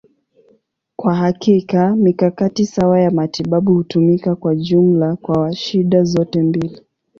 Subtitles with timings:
[0.95, 6.81] Kwa hakika, mikakati sawa ya matibabu hutumika kwa jumla kwa shida zote mbili.